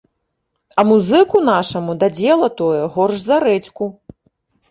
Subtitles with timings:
[0.79, 3.85] А музыку нашаму дадзела тое горш за рэдзьку.